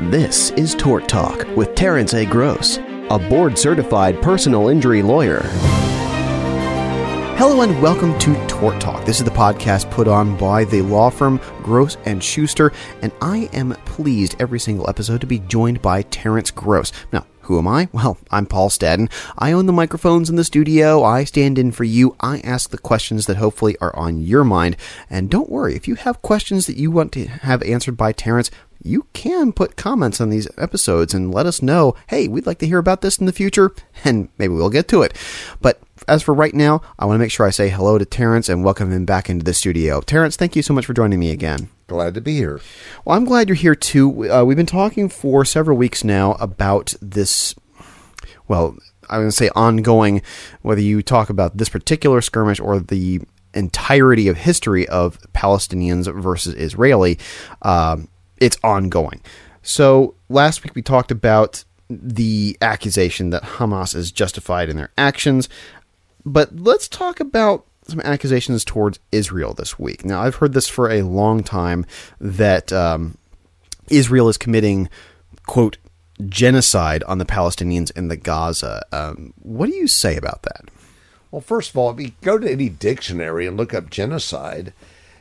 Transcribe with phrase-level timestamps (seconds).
[0.00, 2.26] This is Tort Talk with Terence A.
[2.26, 2.78] Gross,
[3.10, 5.42] a board certified personal injury lawyer.
[7.38, 9.04] Hello and welcome to Tort Talk.
[9.04, 12.72] This is the podcast put on by the law firm Gross and Schuster,
[13.02, 16.90] and I am pleased every single episode to be joined by Terence Gross.
[17.12, 17.88] Now, who am I?
[17.92, 19.08] Well, I'm Paul Stadden.
[19.38, 21.04] I own the microphones in the studio.
[21.04, 22.16] I stand in for you.
[22.18, 24.76] I ask the questions that hopefully are on your mind.
[25.08, 28.50] And don't worry, if you have questions that you want to have answered by Terence,
[28.84, 32.66] you can put comments on these episodes and let us know, hey, we'd like to
[32.66, 35.16] hear about this in the future, and maybe we'll get to it.
[35.60, 38.50] But as for right now, I want to make sure I say hello to Terence
[38.50, 40.02] and welcome him back into the studio.
[40.02, 41.70] Terence, thank you so much for joining me again.
[41.86, 42.60] Glad to be here.
[43.04, 44.30] Well, I'm glad you're here too.
[44.30, 47.54] Uh, we've been talking for several weeks now about this.
[48.48, 48.76] Well,
[49.08, 50.20] I'm going to say ongoing,
[50.60, 53.22] whether you talk about this particular skirmish or the
[53.54, 57.18] entirety of history of Palestinians versus Israeli.
[57.62, 59.20] Um, it's ongoing.
[59.62, 65.48] So last week we talked about the accusation that Hamas is justified in their actions,
[66.24, 70.04] but let's talk about some accusations towards Israel this week.
[70.04, 71.84] Now I've heard this for a long time
[72.20, 73.18] that um,
[73.88, 74.88] Israel is committing
[75.46, 75.76] quote
[76.26, 78.84] genocide on the Palestinians in the Gaza.
[78.92, 80.70] Um, what do you say about that?
[81.30, 84.72] Well, first of all, if you go to any dictionary and look up genocide,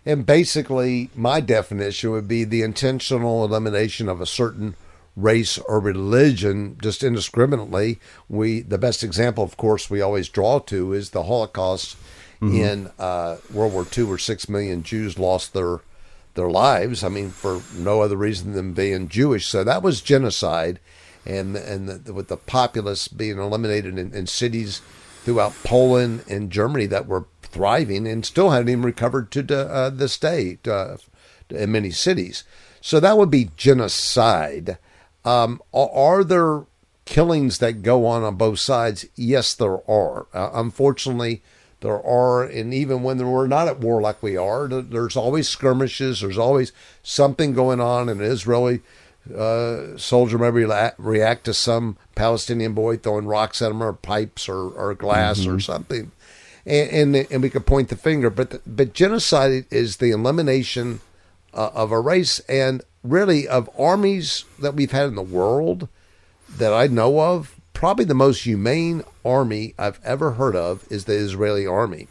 [0.05, 4.75] and basically, my definition would be the intentional elimination of a certain
[5.15, 7.99] race or religion just indiscriminately.
[8.27, 11.97] We the best example, of course, we always draw to is the Holocaust
[12.41, 12.55] mm-hmm.
[12.55, 15.79] in uh, World War II, where six million Jews lost their
[16.33, 17.03] their lives.
[17.03, 19.47] I mean, for no other reason than being Jewish.
[19.47, 20.79] So that was genocide,
[21.25, 24.81] and and the, with the populace being eliminated in, in cities
[25.23, 29.89] throughout Poland and Germany that were thriving and still hadn't even recovered to the, uh,
[29.89, 30.97] this day uh,
[31.49, 32.43] in many cities.
[32.81, 34.77] So that would be genocide.
[35.23, 36.65] Um, are, are, there
[37.05, 39.05] killings that go on on both sides?
[39.15, 40.25] Yes, there are.
[40.33, 41.41] Uh, unfortunately,
[41.79, 46.21] there are, and even when we're not at war like we are, there's always skirmishes.
[46.21, 46.73] There's always
[47.03, 48.81] something going on, and Israeli
[49.33, 50.65] uh, soldier maybe
[50.97, 55.55] react to some Palestinian boy throwing rocks at him, or pipes, or, or glass, mm-hmm.
[55.55, 56.11] or something
[56.65, 61.01] and, and, and we could point the finger, but the, but genocide is the elimination
[61.53, 65.87] uh, of a race and really of armies that we've had in the world
[66.57, 67.55] that I know of.
[67.73, 72.07] Probably the most humane army I've ever heard of is the Israeli army.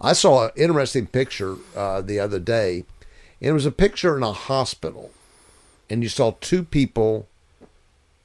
[0.00, 2.84] I saw an interesting picture uh, the other day,
[3.40, 5.12] and it was a picture in a hospital,
[5.88, 7.28] and you saw two people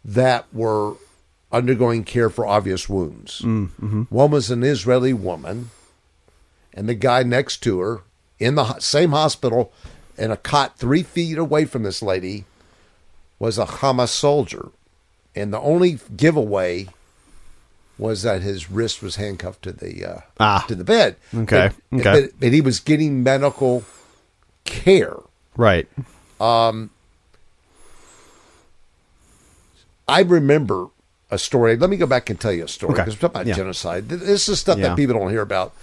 [0.04, 0.96] that were
[1.52, 3.42] undergoing care for obvious wounds.
[3.42, 4.04] Mm-hmm.
[4.04, 5.72] One was an Israeli woman,
[6.74, 8.02] and the guy next to her
[8.40, 9.72] in the same hospital
[10.18, 12.46] in a cot three feet away from this lady
[13.40, 14.70] was a Hamas soldier.
[15.36, 16.90] And the only giveaway
[17.98, 21.18] was that his wrist was handcuffed to the uh, ah, to the bed.
[21.34, 22.22] Okay, but, okay.
[22.22, 23.84] But, but, he was getting medical
[24.64, 25.18] care.
[25.56, 25.88] Right.
[26.40, 26.90] Um,
[30.08, 30.88] I remember
[31.32, 31.76] a story.
[31.76, 33.16] Let me go back and tell you a story because okay.
[33.16, 33.56] we're talking about yeah.
[33.56, 34.10] genocide.
[34.10, 34.90] This is stuff yeah.
[34.90, 35.74] that people don't hear about.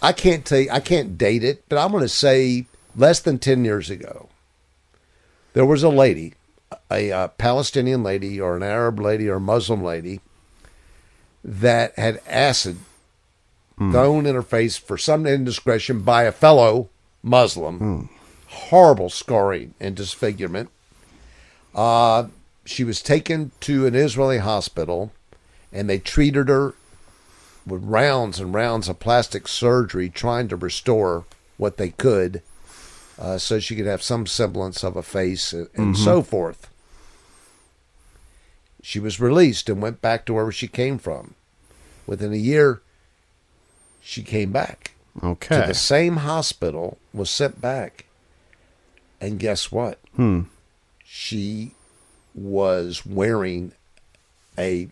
[0.00, 3.38] I can't tell you, I can't date it, but I'm going to say less than
[3.38, 4.28] 10 years ago,
[5.52, 6.34] there was a lady,
[6.90, 10.20] a, a Palestinian lady or an Arab lady or a Muslim lady
[11.44, 12.78] that had acid
[13.78, 13.92] mm.
[13.92, 16.88] thrown in her face for some indiscretion by a fellow
[17.22, 17.78] Muslim.
[17.80, 18.08] Mm.
[18.48, 20.70] Horrible scarring and disfigurement.
[21.74, 22.26] Uh,
[22.64, 25.12] she was taken to an Israeli hospital
[25.72, 26.74] and they treated her
[27.66, 31.24] with rounds and rounds of plastic surgery trying to restore
[31.56, 32.42] what they could
[33.18, 35.94] uh, so she could have some semblance of a face and, mm-hmm.
[35.94, 36.68] so forth.
[38.82, 41.34] She was released and went back to where she came from.
[42.06, 42.82] Within a year,
[44.00, 44.92] she came back.
[45.22, 45.60] Okay.
[45.60, 48.06] To the same hospital, was sent back.
[49.20, 50.00] And guess what?
[50.16, 50.42] Hmm.
[51.04, 51.74] She
[52.34, 53.72] was wearing
[54.58, 54.88] a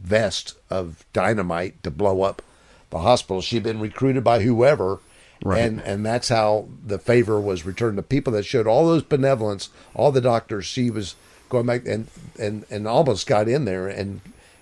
[0.00, 2.42] vest of dynamite to blow up
[2.90, 3.40] the hospital.
[3.40, 5.00] She'd been recruited by whoever,
[5.44, 5.60] right.
[5.60, 7.98] and and that's how the favor was returned.
[7.98, 11.16] The people that showed all those benevolence, all the doctors, she was
[11.48, 12.08] going back and
[12.38, 14.20] and and almost got in there, and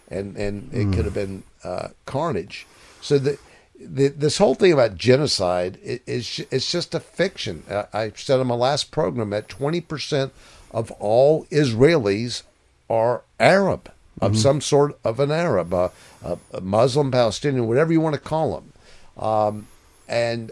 [0.08, 0.94] and and it mm.
[0.94, 2.66] could have been uh, carnage.
[3.00, 3.38] So the.
[3.84, 7.64] The, this whole thing about genocide is it's just a fiction.
[7.68, 10.30] I said on my last program that 20%
[10.72, 12.42] of all Israelis
[12.88, 13.90] are Arab,
[14.20, 14.40] of mm-hmm.
[14.40, 15.90] some sort of an Arab, a,
[16.22, 19.24] a, Muslim, Palestinian, whatever you want to call them.
[19.24, 19.66] Um,
[20.08, 20.50] and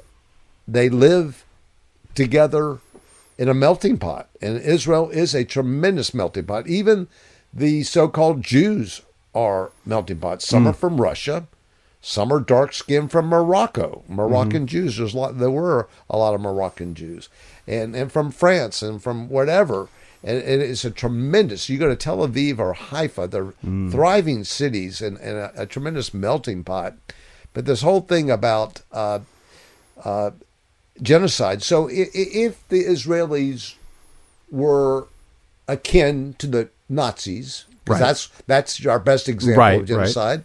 [0.66, 1.44] they live
[2.14, 2.78] together
[3.38, 4.28] in a melting pot.
[4.40, 6.66] And Israel is a tremendous melting pot.
[6.66, 7.08] Even
[7.52, 9.02] the so called Jews
[9.34, 10.46] are melting pots.
[10.46, 11.46] Some are from Russia,
[12.00, 14.02] some are dark skinned from Morocco.
[14.08, 14.96] Moroccan Jews.
[14.96, 17.28] There's a lot there were a lot of Moroccan Jews.
[17.66, 19.88] And and from France and from whatever.
[20.22, 23.90] And, and it's a tremendous you go to Tel Aviv or Haifa, they're mm.
[23.90, 26.94] thriving cities and, and a, a tremendous melting pot.
[27.54, 29.20] But this whole thing about uh,
[30.04, 30.30] uh
[31.02, 31.62] genocide.
[31.62, 33.74] So i- i- if the Israelis
[34.50, 35.06] were
[35.66, 37.98] akin to the Nazis, Right.
[37.98, 39.88] that's that's our best example Right, of right.
[39.88, 40.44] genocide.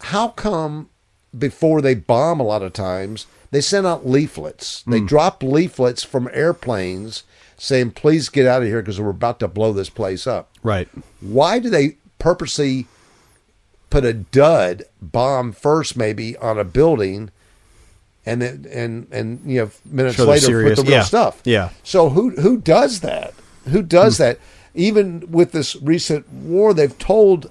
[0.00, 0.88] How come
[1.36, 4.82] before they bomb a lot of times they send out leaflets?
[4.86, 5.06] They mm.
[5.06, 7.22] drop leaflets from airplanes
[7.62, 10.88] saying, "Please get out of here because we're about to blow this place up." Right.
[11.20, 12.86] why do they purposely
[13.88, 17.30] put a dud bomb first maybe on a building
[18.26, 21.02] and then and and you know minutes Show later put the real Yeah.
[21.02, 21.70] stuff Yeah.
[21.82, 23.32] so who who does that
[23.68, 24.24] who does hmm.
[24.24, 24.38] that
[24.74, 27.50] even with this recent war they've told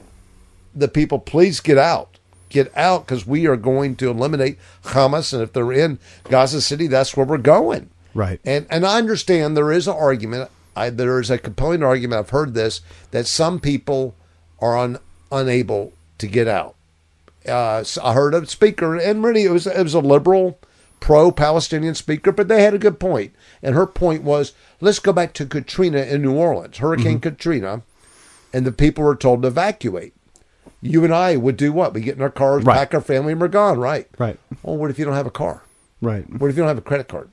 [0.76, 2.20] the people please get out
[2.50, 5.98] get out because we are going to eliminate hamas and if they're in
[6.30, 8.40] gaza city that's where we're going Right.
[8.46, 10.50] and and I understand there is an argument.
[10.76, 12.20] I, there is a compelling argument.
[12.20, 14.16] I've heard this that some people
[14.60, 14.98] are un,
[15.32, 16.76] unable to get out.
[17.48, 20.60] Uh, so I heard a speaker, and really it was it was a liberal,
[21.00, 23.34] pro-Palestinian speaker, but they had a good point.
[23.64, 27.82] And her point was, let's go back to Katrina in New Orleans, Hurricane Katrina,
[28.54, 30.14] and the people were told to evacuate.
[30.82, 31.94] You and I would do what?
[31.94, 32.76] We get in our cars, Right.
[32.78, 34.08] pack our family, and we're gone, right?
[34.18, 34.40] Right.
[34.64, 35.64] Well, what if you don't have a car?
[36.02, 36.30] Right.
[36.30, 37.30] What if you don't have a credit card?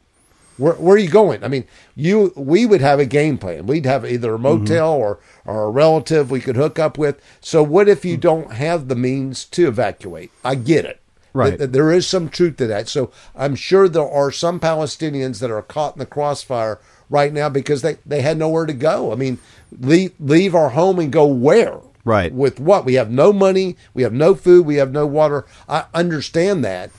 [0.58, 1.44] Where, where are you going?
[1.44, 1.64] I mean,
[1.94, 3.66] you we would have a game plan.
[3.66, 4.60] We'd have either a mm-hmm.
[4.60, 7.20] motel or, or a relative we could hook up with.
[7.40, 8.20] So what if you mm.
[8.20, 10.30] don't have the means to evacuate?
[10.44, 11.00] I get it.
[11.32, 11.58] Right.
[11.58, 12.88] Th- there is some truth to that.
[12.88, 16.80] So I'm sure there are some Palestinians that are caught in the crossfire
[17.10, 19.12] right now because they, they had nowhere to go.
[19.12, 19.38] I mean,
[19.78, 21.80] leave leave our home and go where?
[22.04, 22.32] Right.
[22.32, 22.84] With what?
[22.84, 25.44] We have no money, we have no food, we have no water.
[25.68, 26.90] I understand that.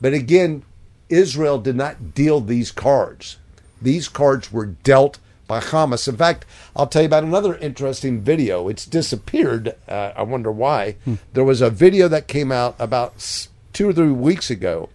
[0.00, 0.64] But again,
[1.08, 3.38] Israel did not deal these cards.
[3.80, 6.08] These cards were dealt by Hamas.
[6.08, 6.44] In fact,
[6.74, 8.68] I'll tell you about another interesting video.
[8.68, 9.76] It's disappeared.
[9.88, 10.96] Uh, I wonder why.
[11.04, 11.14] Hmm.
[11.32, 14.88] There was a video that came out about two or three weeks ago,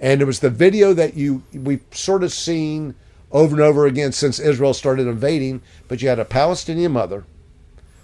[0.00, 2.94] and it was the video that you we've sort of seen
[3.30, 5.60] over and over again since Israel started invading.
[5.88, 7.24] But you had a Palestinian mother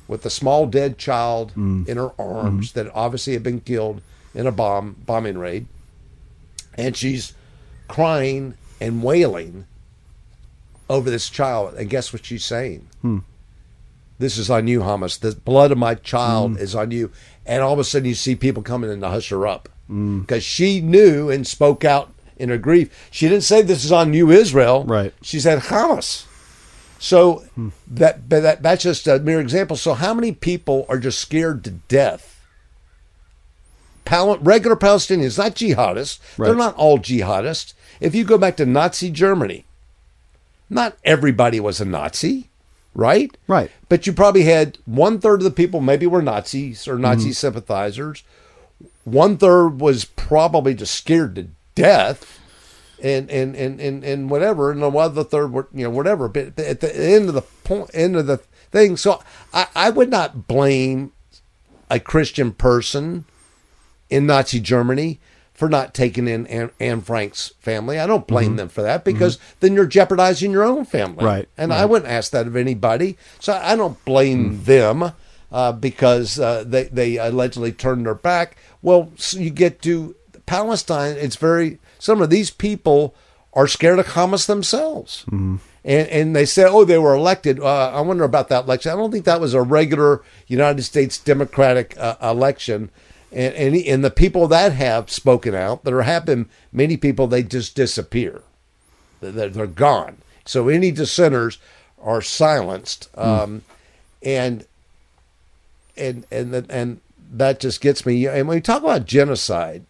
[0.07, 1.85] with a small dead child hmm.
[1.87, 2.89] in her arms mm-hmm.
[2.89, 4.03] that obviously had been killed
[4.35, 5.67] in a bomb bombing raid
[6.81, 7.35] and she's
[7.89, 9.67] crying and wailing
[10.89, 11.75] over this child.
[11.75, 12.89] And guess what she's saying?
[13.03, 13.19] Hmm.
[14.19, 15.21] This is on you, Hamas.
[15.21, 16.59] The blood of my child hmm.
[16.59, 17.11] is on you.
[17.47, 20.21] And all of a sudden, you see people coming in to hush her up hmm.
[20.21, 23.09] because she knew and spoke out in her grief.
[23.11, 24.85] She didn't say this is on you, Israel.
[24.85, 25.13] Right.
[25.23, 26.27] She said Hamas.
[26.99, 27.45] So
[27.87, 29.77] that, that that's just a mere example.
[29.77, 32.40] So how many people are just scared to death?
[34.11, 36.19] Pal- regular Palestinians, not jihadists.
[36.37, 37.75] They're not all jihadists.
[38.01, 39.65] If you go back to Nazi Germany,
[40.69, 42.49] not everybody was a Nazi,
[42.93, 43.31] right?
[43.47, 43.71] Right.
[43.89, 47.33] But you probably had one third of the people maybe were Nazis or Nazi mm-hmm.
[47.35, 48.25] sympathizers.
[49.05, 51.47] One third was probably just scared to
[51.77, 52.41] death.
[53.01, 56.29] And, and, and, and, and whatever, and the other third were you know whatever.
[56.29, 59.23] But at the end of the point, end of the thing, so
[59.55, 61.13] I, I would not blame
[61.89, 63.25] a Christian person
[64.11, 65.21] in Nazi Germany
[65.55, 67.99] for not taking in Anne, Anne Frank's family.
[67.99, 71.25] I don't blame them for that because then you're jeopardizing your own family.
[71.25, 73.19] Right, And I wouldn't ask that of anybody.
[73.41, 75.13] So I don't blame them
[75.53, 78.57] uh, because uh, they, they allegedly turned their back.
[78.81, 83.15] Well, so you get to Palestine, it's very, some of these people
[83.53, 85.25] are scared of Hamas themselves.
[85.29, 87.61] And, and they say, oh, they were elected.
[87.61, 88.93] Uh, I wonder about that election.
[88.93, 92.91] I don't think that was a regular United States Democratic uh, election.
[93.33, 97.43] And, and and the people that have spoken out, there have been many people, they
[97.43, 98.43] just disappear.
[99.21, 100.19] They're, they're gone.
[100.45, 101.59] So any dissenters
[102.03, 103.09] are silenced.
[103.17, 103.63] Um,
[104.23, 104.67] and
[105.97, 107.01] and and and
[107.33, 108.27] that just gets me.
[108.27, 109.85] And when we talk about genocide,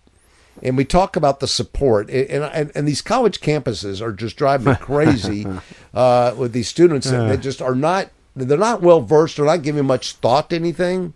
[0.62, 4.72] and we talk about the support, and and, and these college campuses are just driving
[4.72, 5.46] me crazy
[5.94, 7.10] uh, with these students.
[7.10, 8.10] that They just are not.
[8.36, 9.36] They're not well versed.
[9.36, 11.14] They're not giving much thought to anything.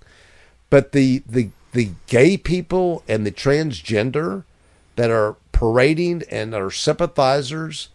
[0.70, 4.44] But the the the gay people and the transgender
[4.96, 7.88] that are parading and are sympathizers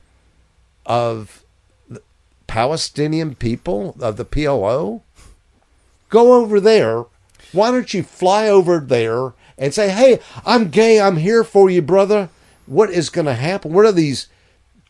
[0.86, 1.44] of
[1.90, 2.02] the
[2.46, 5.02] Palestinian people of the PLO,
[6.10, 7.06] go over there.
[7.52, 11.02] Why don't you fly over there and say, "Hey, I'm gay.
[11.02, 12.30] I'm here for you, brother."
[12.66, 13.74] What is going to happen?
[13.74, 14.28] What are these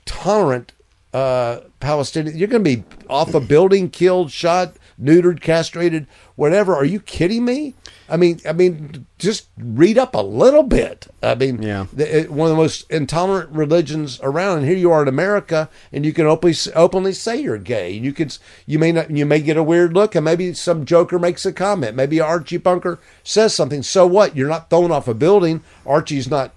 [0.05, 0.73] tolerant
[1.13, 2.37] uh, Palestinian.
[2.37, 6.75] You're going to be off a building, killed, shot, neutered, castrated, whatever.
[6.75, 7.73] Are you kidding me?
[8.09, 11.07] I mean, I mean, just read up a little bit.
[11.21, 11.85] I mean, Yeah.
[11.93, 15.69] the, it- one of the most intolerant religions around, and here you are in America,
[15.93, 17.91] and you can openly openly say you're gay.
[17.91, 18.29] You can,
[18.65, 21.53] you may not, you may get a weird look, and maybe some joker makes a
[21.53, 21.95] comment.
[21.95, 23.83] Maybe Archie Bunker says something.
[23.83, 24.35] So what?
[24.35, 25.61] You're not thrown off a building.
[25.85, 26.53] Archie's not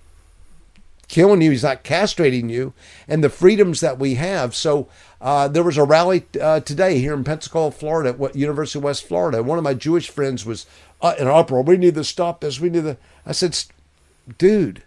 [1.08, 1.50] killing you.
[1.50, 2.72] He's not castrating you,
[3.06, 4.54] and the freedoms that we have.
[4.54, 4.88] So
[5.22, 8.84] uh, there was a rally uh, today here in Pensacola, Florida, at what, University of
[8.84, 9.40] West Florida.
[9.40, 10.66] One of my Jewish friends was
[11.00, 11.62] uh, in an uproar.
[11.62, 12.60] We need to stop this.
[12.60, 12.96] We need to.
[13.24, 13.56] I said,
[14.36, 14.82] dude,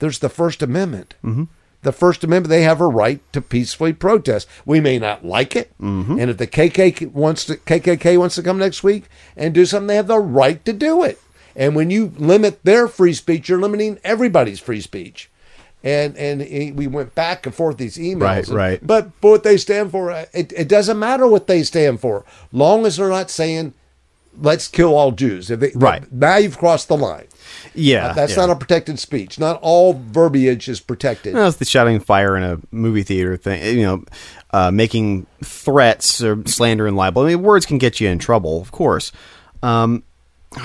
[0.00, 1.14] there's the First Amendment.
[1.24, 1.44] Mm-hmm.
[1.82, 2.50] The First Amendment.
[2.50, 4.48] They have a right to peacefully protest.
[4.64, 5.72] We may not like it,
[6.18, 9.04] and if the KKK wants to KKK wants to come next week
[9.36, 11.20] and do something, they have the right to do it.
[11.54, 15.30] And when you limit their free speech, you're limiting everybody's free speech
[15.86, 18.20] and and he- we went back and forth these emails.
[18.22, 18.86] Right, And- right.
[18.86, 22.24] But but what they stand for, uh, it, it doesn't matter what they stand for,
[22.52, 23.72] long as they're not saying,
[24.40, 26.02] "Let's kill all Jews." If they, Right.
[26.12, 27.26] now, you've crossed the line.
[27.74, 28.46] Yeah, Uh, That's yeah.
[28.46, 29.38] not a protected speech.
[29.38, 31.34] Not all verbiage is protected.
[31.34, 33.78] No, it's the shouting fire in a movie theater thing.
[33.78, 34.04] You know,
[34.52, 37.22] uh, making threats or slander and libel.
[37.22, 39.12] I mean, words can get you in trouble, of course.
[39.62, 40.02] Um,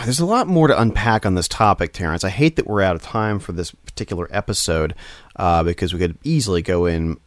[0.03, 2.23] there's a lot more to unpack on this topic, Terence.
[2.23, 4.95] I hate that we're out of time for this particular episode
[5.35, 7.19] uh, because we could easily go in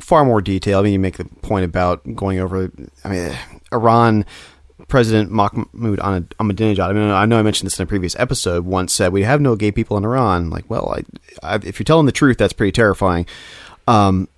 [0.00, 0.78] far more detail.
[0.78, 2.70] I mean, you make the point about going over.
[3.04, 3.36] I mean,
[3.72, 4.24] Iran.
[4.88, 6.80] President Mahmoud Ahmadinejad.
[6.80, 8.66] I mean, I know I mentioned this in a previous episode.
[8.66, 10.94] Once said, "We have no gay people in Iran." Like, well,
[11.42, 13.24] I, I, if you're telling the truth, that's pretty terrifying.
[13.88, 14.28] Um,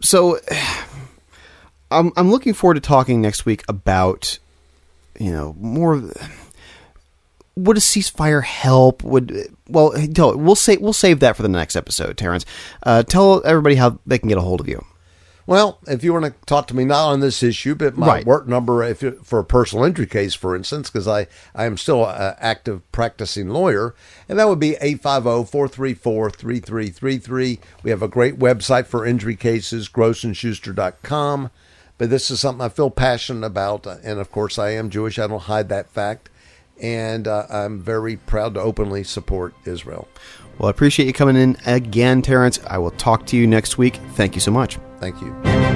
[0.00, 0.40] so,
[1.92, 4.40] I'm I'm looking forward to talking next week about,
[5.18, 6.02] you know, more.
[7.58, 9.02] Would a ceasefire help?
[9.02, 12.16] Would well, tell, we'll say we'll save that for the next episode.
[12.16, 12.46] Terence,
[12.84, 14.84] uh, tell everybody how they can get a hold of you.
[15.44, 18.26] Well, if you want to talk to me not on this issue, but my Right.
[18.26, 21.78] work number, if you, for a personal injury case, for instance, because I, I am
[21.78, 23.94] still an active practicing lawyer,
[24.28, 27.58] and that would be 850-434-3333.
[27.82, 31.50] We have a great website for injury cases, grossandschuster.com.
[31.96, 35.18] But this is something I feel passionate about, uh, and of course I am Jewish.
[35.18, 36.28] I don't hide that fact,
[36.80, 40.08] and uh, I'm very proud to openly support Israel.
[40.58, 42.58] Well, I appreciate you coming in again, Terence.
[42.66, 43.96] I will talk to you next week.
[44.14, 44.78] Thank you so much.
[44.98, 45.67] Thank you.